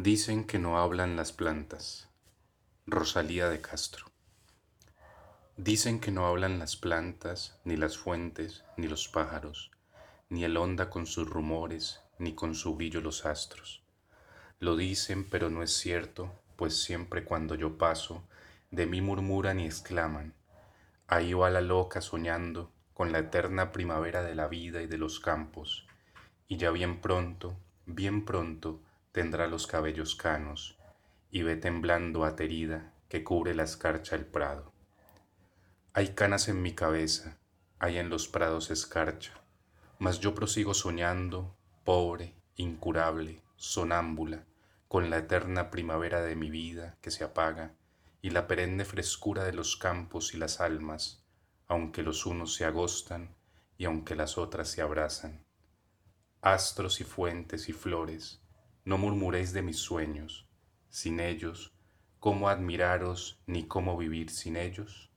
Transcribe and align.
Dicen 0.00 0.44
que 0.44 0.60
no 0.60 0.78
hablan 0.78 1.16
las 1.16 1.32
plantas. 1.32 2.08
Rosalía 2.86 3.48
de 3.48 3.60
Castro. 3.60 4.06
Dicen 5.56 5.98
que 5.98 6.12
no 6.12 6.28
hablan 6.28 6.60
las 6.60 6.76
plantas, 6.76 7.58
ni 7.64 7.76
las 7.76 7.98
fuentes, 7.98 8.62
ni 8.76 8.86
los 8.86 9.08
pájaros, 9.08 9.72
ni 10.28 10.44
el 10.44 10.56
onda 10.56 10.88
con 10.88 11.04
sus 11.08 11.28
rumores, 11.28 11.98
ni 12.20 12.32
con 12.32 12.54
su 12.54 12.76
brillo 12.76 13.00
los 13.00 13.26
astros. 13.26 13.82
Lo 14.60 14.76
dicen, 14.76 15.28
pero 15.28 15.50
no 15.50 15.64
es 15.64 15.72
cierto, 15.76 16.32
pues 16.54 16.80
siempre 16.80 17.24
cuando 17.24 17.56
yo 17.56 17.76
paso, 17.76 18.22
de 18.70 18.86
mí 18.86 19.00
murmuran 19.00 19.58
y 19.58 19.66
exclaman, 19.66 20.32
ahí 21.08 21.32
va 21.32 21.50
la 21.50 21.60
loca 21.60 22.00
soñando 22.02 22.70
con 22.94 23.10
la 23.10 23.18
eterna 23.18 23.72
primavera 23.72 24.22
de 24.22 24.36
la 24.36 24.46
vida 24.46 24.80
y 24.80 24.86
de 24.86 24.98
los 24.98 25.18
campos, 25.18 25.88
y 26.46 26.56
ya 26.56 26.70
bien 26.70 27.00
pronto, 27.00 27.56
bien 27.84 28.24
pronto, 28.24 28.80
tendrá 29.12 29.46
los 29.46 29.66
cabellos 29.66 30.14
canos, 30.14 30.78
y 31.30 31.42
ve 31.42 31.56
temblando 31.56 32.24
aterida 32.24 32.92
que 33.08 33.24
cubre 33.24 33.54
la 33.54 33.64
escarcha 33.64 34.16
el 34.16 34.26
prado. 34.26 34.72
Hay 35.92 36.14
canas 36.14 36.48
en 36.48 36.62
mi 36.62 36.74
cabeza, 36.74 37.38
hay 37.78 37.98
en 37.98 38.10
los 38.10 38.28
prados 38.28 38.70
escarcha, 38.70 39.32
mas 39.98 40.20
yo 40.20 40.34
prosigo 40.34 40.74
soñando, 40.74 41.56
pobre, 41.84 42.34
incurable, 42.56 43.42
sonámbula, 43.56 44.44
con 44.88 45.10
la 45.10 45.18
eterna 45.18 45.70
primavera 45.70 46.22
de 46.22 46.36
mi 46.36 46.50
vida 46.50 46.96
que 47.00 47.10
se 47.10 47.24
apaga, 47.24 47.74
y 48.20 48.30
la 48.30 48.46
perenne 48.46 48.84
frescura 48.84 49.44
de 49.44 49.52
los 49.52 49.76
campos 49.76 50.34
y 50.34 50.38
las 50.38 50.60
almas, 50.60 51.24
aunque 51.66 52.02
los 52.02 52.26
unos 52.26 52.54
se 52.54 52.64
agostan 52.64 53.36
y 53.76 53.84
aunque 53.84 54.16
las 54.16 54.38
otras 54.38 54.68
se 54.68 54.82
abrazan. 54.82 55.44
Astros 56.40 57.00
y 57.00 57.04
fuentes 57.04 57.68
y 57.68 57.72
flores, 57.72 58.42
no 58.88 58.96
murmuréis 58.96 59.52
de 59.52 59.60
mis 59.60 59.76
sueños, 59.76 60.48
sin 60.88 61.20
ellos, 61.20 61.74
¿cómo 62.20 62.48
admiraros 62.48 63.38
ni 63.44 63.64
cómo 63.66 63.98
vivir 63.98 64.30
sin 64.30 64.56
ellos? 64.56 65.10